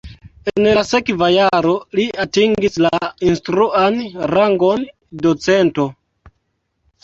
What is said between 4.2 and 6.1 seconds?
rangon docento.